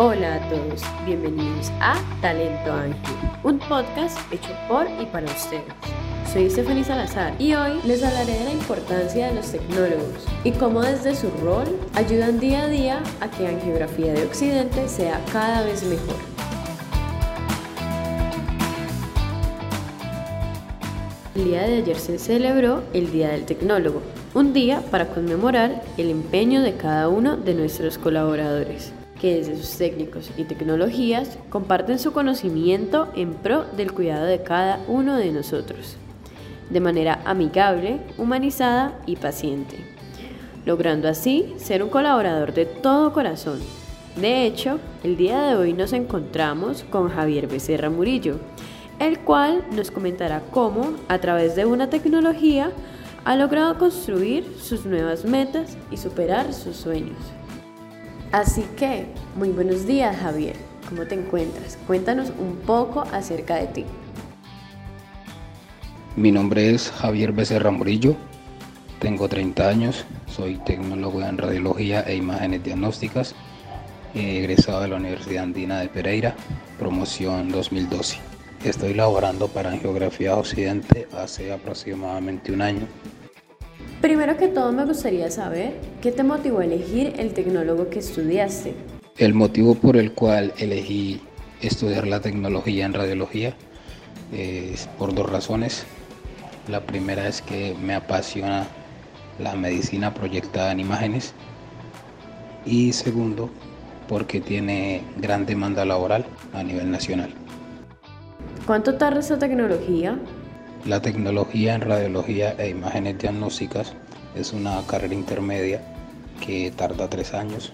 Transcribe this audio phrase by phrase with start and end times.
[0.00, 5.64] Hola a todos, bienvenidos a Talento Ángel, un podcast hecho por y para ustedes.
[6.32, 10.82] Soy Stephanie Salazar y hoy les hablaré de la importancia de los tecnólogos y cómo
[10.82, 15.64] desde su rol ayudan día a día a que la geografía de Occidente sea cada
[15.64, 16.14] vez mejor.
[21.34, 24.02] El día de ayer se celebró el Día del Tecnólogo,
[24.34, 29.76] un día para conmemorar el empeño de cada uno de nuestros colaboradores que desde sus
[29.76, 35.96] técnicos y tecnologías comparten su conocimiento en pro del cuidado de cada uno de nosotros,
[36.70, 39.76] de manera amigable, humanizada y paciente,
[40.64, 43.58] logrando así ser un colaborador de todo corazón.
[44.16, 48.38] De hecho, el día de hoy nos encontramos con Javier Becerra Murillo,
[48.98, 52.72] el cual nos comentará cómo, a través de una tecnología,
[53.24, 57.16] ha logrado construir sus nuevas metas y superar sus sueños.
[58.32, 60.54] Así que, muy buenos días Javier,
[60.86, 61.78] ¿cómo te encuentras?
[61.86, 63.84] Cuéntanos un poco acerca de ti.
[66.14, 68.16] Mi nombre es Javier Becerra Murillo,
[68.98, 73.34] tengo 30 años, soy tecnólogo en radiología e imágenes diagnósticas,
[74.14, 76.34] egresado de la Universidad Andina de Pereira,
[76.78, 78.18] promoción 2012.
[78.62, 82.86] Estoy laborando para Geografía Occidente hace aproximadamente un año
[84.00, 88.74] Primero que todo me gustaría saber qué te motivó a elegir el tecnólogo que estudiaste.
[89.16, 91.20] El motivo por el cual elegí
[91.60, 93.54] estudiar la tecnología en radiología
[94.32, 95.84] es por dos razones.
[96.68, 98.68] La primera es que me apasiona
[99.40, 101.34] la medicina proyectada en imágenes
[102.64, 103.50] y segundo
[104.06, 107.34] porque tiene gran demanda laboral a nivel nacional.
[108.64, 110.18] ¿Cuánto tarda esta tecnología?
[110.86, 113.94] La tecnología en radiología e imágenes diagnósticas
[114.34, 115.82] es una carrera intermedia
[116.44, 117.72] que tarda tres años,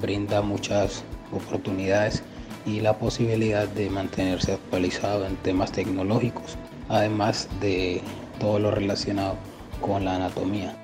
[0.00, 1.02] brinda muchas
[1.32, 2.22] oportunidades
[2.64, 6.56] y la posibilidad de mantenerse actualizado en temas tecnológicos,
[6.88, 8.00] además de
[8.38, 9.34] todo lo relacionado
[9.80, 10.74] con la anatomía.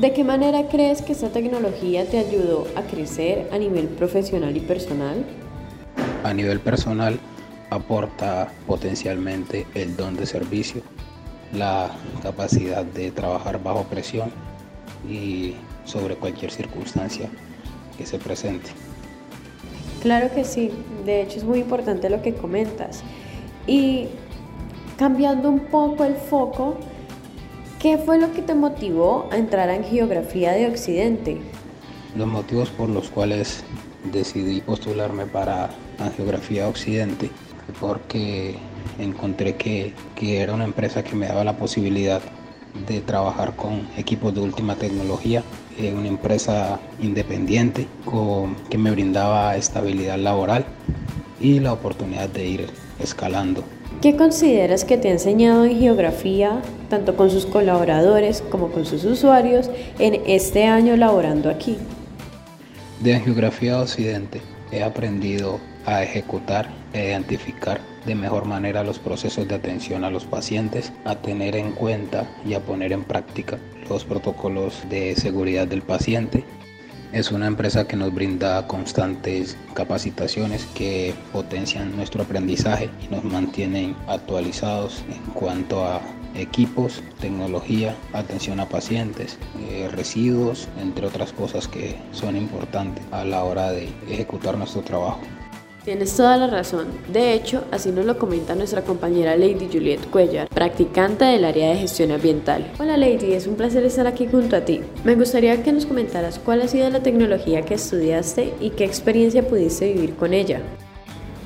[0.00, 4.60] ¿De qué manera crees que esta tecnología te ayudó a crecer a nivel profesional y
[4.60, 5.24] personal?
[6.22, 7.18] A nivel personal,
[7.70, 10.82] aporta potencialmente el don de servicio,
[11.52, 11.90] la
[12.22, 14.30] capacidad de trabajar bajo presión
[15.08, 17.28] y sobre cualquier circunstancia
[17.96, 18.70] que se presente.
[20.02, 20.70] Claro que sí,
[21.04, 23.02] de hecho es muy importante lo que comentas.
[23.66, 24.08] Y
[24.96, 26.76] cambiando un poco el foco,
[27.80, 31.38] ¿qué fue lo que te motivó a entrar en Geografía de Occidente?
[32.16, 33.64] Los motivos por los cuales
[34.12, 35.70] decidí postularme para
[36.16, 37.30] Geografía Occidente
[37.80, 38.56] porque
[38.98, 42.20] encontré que, era una empresa que me daba la posibilidad
[42.86, 45.42] de trabajar con equipos de última tecnología,
[45.78, 47.86] eh, una empresa independiente
[48.68, 50.64] que me brindaba estabilidad laboral
[51.40, 52.66] y la oportunidad de ir
[53.00, 53.64] escalando.
[54.02, 59.04] ¿Qué consideras que te ha enseñado en geografía, tanto con sus colaboradores como con sus
[59.04, 61.76] usuarios, en este año laborando aquí?
[63.00, 64.40] De Geografía Occidente
[64.70, 70.24] he aprendido a ejecutar e identificar de mejor manera los procesos de atención a los
[70.24, 75.82] pacientes, a tener en cuenta y a poner en práctica los protocolos de seguridad del
[75.82, 76.44] paciente.
[77.12, 83.96] Es una empresa que nos brinda constantes capacitaciones que potencian nuestro aprendizaje y nos mantienen
[84.06, 86.02] actualizados en cuanto a
[86.34, 89.38] equipos, tecnología, atención a pacientes,
[89.70, 95.20] eh, residuos, entre otras cosas que son importantes a la hora de ejecutar nuestro trabajo.
[95.88, 96.88] Tienes toda la razón.
[97.10, 101.76] De hecho, así nos lo comenta nuestra compañera Lady Juliet Cuellar, practicante del área de
[101.76, 102.70] gestión ambiental.
[102.78, 104.82] Hola Lady, es un placer estar aquí junto a ti.
[105.04, 109.48] Me gustaría que nos comentaras cuál ha sido la tecnología que estudiaste y qué experiencia
[109.48, 110.60] pudiste vivir con ella.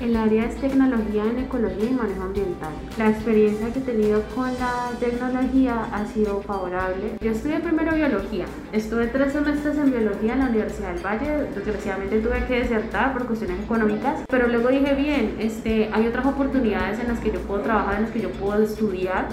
[0.00, 2.70] El área es tecnología en ecología y manejo ambiental.
[2.98, 7.14] La experiencia que he tenido con la tecnología ha sido favorable.
[7.20, 8.44] Yo estudié primero biología.
[8.72, 11.48] Estuve tres semestres en biología en la Universidad del Valle.
[11.52, 17.00] Desgraciadamente tuve que desertar por cuestiones económicas, pero luego dije, bien, este, hay otras oportunidades
[17.00, 19.28] en las que yo puedo trabajar, en las que yo puedo estudiar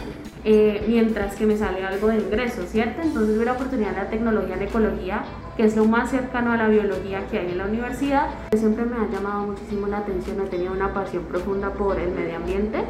[0.48, 3.02] eh, mientras que me sale algo de ingreso, ¿cierto?
[3.02, 5.24] Entonces vi la oportunidad de la tecnología en ecología,
[5.58, 8.28] que es lo más cercano a la biología que hay en la universidad.
[8.56, 12.36] Siempre me ha llamado muchísimo la atención, he tenido una pasión profunda por el medio
[12.36, 12.84] ambiente,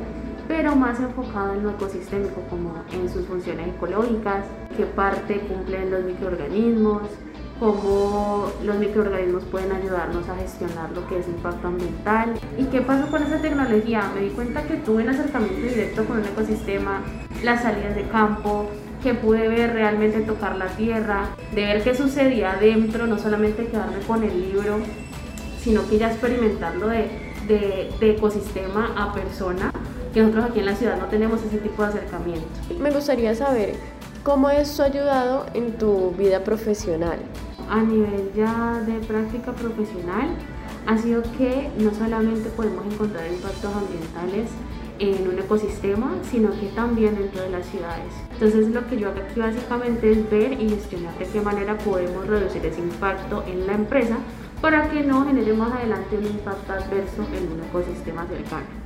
[0.49, 4.43] pero más enfocado en lo ecosistémico, como en sus funciones ecológicas,
[4.75, 7.03] qué parte cumplen los microorganismos,
[7.57, 12.33] cómo los microorganismos pueden ayudarnos a gestionar lo que es impacto ambiental.
[12.57, 14.11] ¿Y qué pasó con esa tecnología?
[14.13, 17.01] Me di cuenta que tuve un acercamiento directo con un ecosistema,
[17.43, 18.67] las salidas de campo,
[19.03, 23.99] que pude ver realmente tocar la tierra, de ver qué sucedía adentro, no solamente quedarme
[24.07, 24.79] con el libro,
[25.59, 27.07] sino que ya experimentarlo de,
[27.47, 29.71] de, de ecosistema a persona,
[30.13, 32.47] que nosotros aquí en la ciudad no tenemos ese tipo de acercamiento.
[32.79, 33.75] Me gustaría saber
[34.23, 37.19] cómo esto ha ayudado en tu vida profesional.
[37.69, 40.29] A nivel ya de práctica profesional,
[40.87, 44.49] ha sido que no solamente podemos encontrar impactos ambientales
[44.99, 48.13] en un ecosistema, sino que también dentro de las ciudades.
[48.31, 52.27] Entonces lo que yo hago aquí básicamente es ver y gestionar de qué manera podemos
[52.27, 54.17] reducir ese impacto en la empresa
[54.61, 58.85] para que no genere más adelante un impacto adverso en un ecosistema cercano.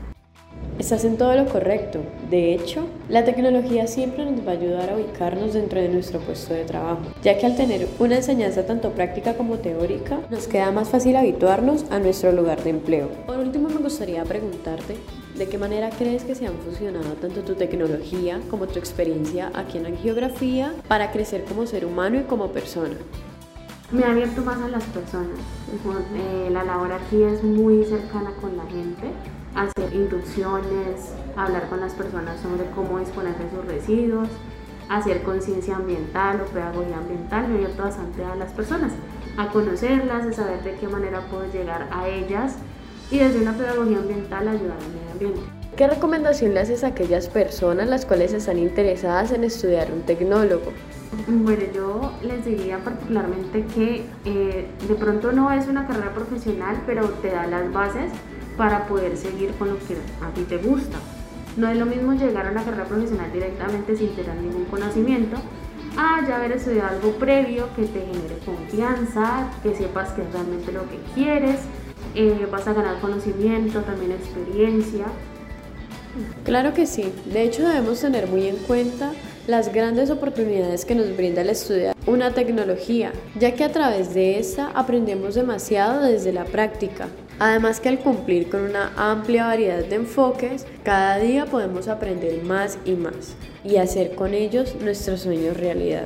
[0.78, 2.00] Estás en todo lo correcto.
[2.30, 6.54] De hecho, la tecnología siempre nos va a ayudar a ubicarnos dentro de nuestro puesto
[6.54, 10.90] de trabajo, ya que al tener una enseñanza tanto práctica como teórica, nos queda más
[10.90, 13.10] fácil habituarnos a nuestro lugar de empleo.
[13.28, 14.96] Por último, me gustaría preguntarte,
[15.40, 19.78] ¿de qué manera crees que se han fusionado tanto tu tecnología como tu experiencia aquí
[19.78, 22.96] en la geografía para crecer como ser humano y como persona?
[23.90, 25.40] Me ha abierto más a las personas.
[26.14, 29.12] Eh, la labor aquí es muy cercana con la gente
[29.56, 34.28] hacer inducciones, hablar con las personas sobre cómo disponer de sus residuos,
[34.90, 38.92] hacer conciencia ambiental o pedagogía ambiental, me abierto bastante a las personas,
[39.38, 42.58] a conocerlas, a saber de qué manera puedo llegar a ellas
[43.12, 45.42] y desde una pedagogía ambiental ayudar al medio ambiente.
[45.76, 50.74] ¿Qué recomendación le haces a aquellas personas las cuales están interesadas en estudiar un tecnólogo?
[51.28, 57.08] Bueno, yo les diría particularmente que eh, de pronto no es una carrera profesional, pero
[57.22, 58.12] te da las bases
[58.58, 60.98] para poder seguir con lo que a ti te gusta.
[61.56, 65.38] No es lo mismo llegar a una carrera profesional directamente sin tener ningún conocimiento,
[66.28, 70.82] ya haber estudiado algo previo que te genere confianza, que sepas que es realmente lo
[70.90, 71.60] que quieres,
[72.16, 75.06] eh, vas a ganar conocimiento, también experiencia.
[76.44, 79.12] Claro que sí, de hecho debemos tener muy en cuenta
[79.50, 84.38] las grandes oportunidades que nos brinda el estudiar una tecnología, ya que a través de
[84.38, 87.08] esta aprendemos demasiado desde la práctica.
[87.40, 92.78] Además que al cumplir con una amplia variedad de enfoques, cada día podemos aprender más
[92.86, 96.06] y más y hacer con ellos nuestros sueños realidad.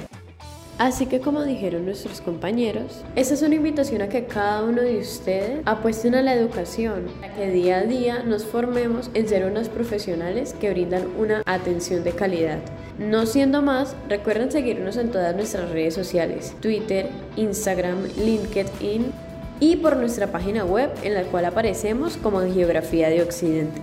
[0.78, 5.00] Así que como dijeron nuestros compañeros, esta es una invitación a que cada uno de
[5.00, 9.68] ustedes apuesten a la educación, a que día a día nos formemos en ser unos
[9.68, 12.60] profesionales que brindan una atención de calidad.
[13.00, 19.12] No siendo más, recuerden seguirnos en todas nuestras redes sociales, Twitter, Instagram, LinkedIn
[19.60, 23.82] y por nuestra página web en la cual aparecemos como Geografía de Occidente.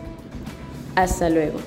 [0.95, 1.59] Hasta luego.